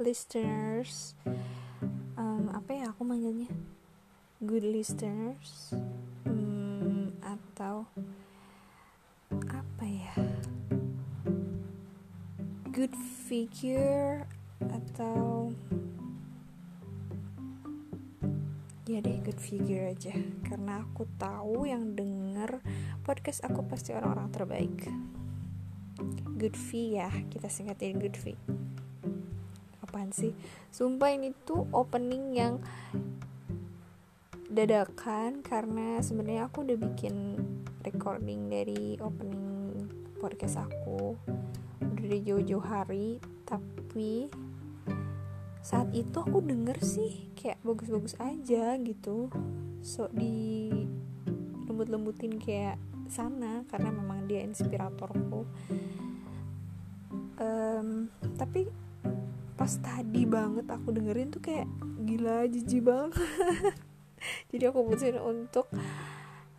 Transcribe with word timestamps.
listeners. 0.00 1.12
Um, 2.16 2.48
apa 2.56 2.72
ya 2.72 2.88
aku 2.88 3.04
manggilnya? 3.04 3.52
Good 4.40 4.64
listeners. 4.64 5.76
Um, 6.24 7.12
atau 7.20 7.84
apa 9.52 9.84
ya? 9.84 10.16
Good 12.72 12.96
figure 13.28 14.24
atau 14.72 15.52
ya 18.88 19.04
deh 19.04 19.20
good 19.20 19.36
figure 19.36 19.92
aja. 19.92 20.16
Karena 20.48 20.80
aku 20.80 21.04
tahu 21.20 21.68
yang 21.68 21.92
denger 21.92 22.64
podcast 23.04 23.44
aku 23.44 23.68
pasti 23.68 23.92
orang-orang 23.92 24.32
terbaik 24.32 24.88
good 26.36 26.56
fee 26.56 27.00
ya 27.00 27.08
kita 27.32 27.48
singkatin 27.48 27.98
good 27.98 28.16
fee. 28.16 28.36
Apaan 29.80 30.12
sih? 30.12 30.36
Sumpah 30.68 31.14
ini 31.14 31.32
tuh 31.44 31.64
opening 31.72 32.36
yang 32.36 32.60
dadakan 34.52 35.44
karena 35.44 36.00
sebenarnya 36.00 36.48
aku 36.48 36.64
udah 36.64 36.78
bikin 36.80 37.36
recording 37.84 38.48
dari 38.48 38.96
opening 39.04 39.84
podcast 40.16 40.64
aku 40.64 41.14
dari 42.06 42.24
jauh-jauh 42.24 42.64
hari 42.64 43.20
tapi 43.44 44.32
saat 45.60 45.90
itu 45.92 46.22
aku 46.22 46.40
denger 46.46 46.78
sih 46.78 47.26
kayak 47.34 47.58
bagus-bagus 47.66 48.14
aja 48.22 48.78
gitu. 48.78 49.28
So 49.82 50.06
di 50.14 50.70
lembut-lembutin 51.66 52.38
kayak 52.38 52.78
sana 53.10 53.62
karena 53.68 53.90
memang 53.92 54.26
dia 54.26 54.42
inspiratorku. 54.42 55.46
Um, 57.36 58.08
tapi 58.40 58.64
pas 59.56 59.72
tadi 59.80 60.24
banget 60.28 60.68
aku 60.68 60.92
dengerin 60.92 61.32
tuh 61.32 61.42
kayak 61.44 61.68
gila 62.04 62.44
jijik 62.48 62.84
banget. 62.84 63.16
Jadi 64.50 64.64
aku 64.68 64.86
putusin 64.86 65.20
untuk 65.20 65.68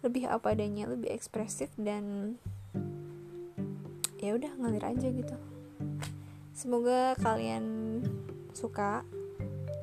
lebih 0.06 0.30
apa 0.30 0.54
adanya 0.54 0.86
lebih 0.86 1.10
ekspresif 1.10 1.74
dan 1.76 2.38
ya 4.22 4.38
udah 4.38 4.52
ngalir 4.58 4.86
aja 4.86 5.08
gitu. 5.10 5.38
Semoga 6.54 7.14
kalian 7.22 7.66
suka 8.54 9.06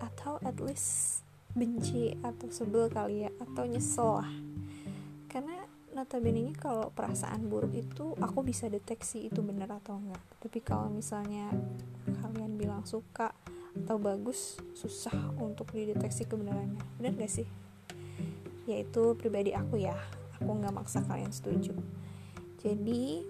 atau 0.03 0.43
at 0.43 0.59
least 0.59 1.23
benci 1.55 2.19
atau 2.27 2.51
sebel 2.51 2.91
kali 2.91 3.27
ya 3.27 3.31
atau 3.39 3.63
nyesel 3.65 4.21
lah. 4.21 4.33
Karena 5.31 5.64
notabene 5.95 6.51
kalau 6.59 6.91
perasaan 6.91 7.47
buruk 7.47 7.73
itu 7.73 8.19
aku 8.19 8.43
bisa 8.43 8.67
deteksi 8.67 9.31
itu 9.31 9.41
benar 9.41 9.79
atau 9.79 9.97
enggak. 9.97 10.21
Tapi 10.43 10.59
kalau 10.61 10.91
misalnya 10.91 11.49
kalian 12.21 12.59
bilang 12.59 12.83
suka 12.83 13.31
atau 13.75 13.97
bagus 13.99 14.59
susah 14.75 15.15
untuk 15.39 15.71
dideteksi 15.71 16.27
kebenarannya. 16.27 16.83
Benar 16.99 17.15
gak 17.19 17.33
sih? 17.33 17.47
Yaitu 18.67 19.15
pribadi 19.19 19.55
aku 19.55 19.79
ya. 19.79 19.95
Aku 20.43 20.51
nggak 20.51 20.75
maksa 20.75 21.03
kalian 21.07 21.31
setuju. 21.31 21.73
Jadi 22.59 23.23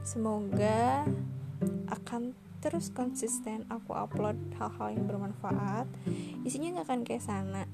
semoga 0.00 1.04
akan 1.92 2.32
terus 2.60 2.92
konsisten 2.92 3.64
aku 3.72 3.96
upload 3.96 4.36
hal-hal 4.56 4.96
yang 4.96 5.04
bermanfaat. 5.08 5.88
Isinya 6.44 6.80
nggak 6.80 6.86
akan 6.88 7.00
kayak 7.04 7.24
sana. 7.24 7.64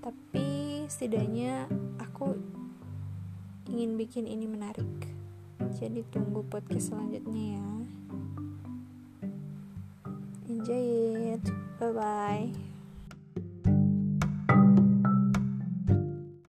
Tapi 0.00 0.84
setidaknya 0.86 1.66
aku 1.98 2.38
ingin 3.76 4.00
bikin 4.00 4.24
ini 4.24 4.48
menarik. 4.48 4.88
Jadi 5.76 6.00
tunggu 6.08 6.40
podcast 6.48 6.96
selanjutnya 6.96 7.60
ya. 7.60 7.68
Enjoy 10.48 10.84
it. 11.36 11.44
Bye 11.76 11.92
bye 11.92 12.75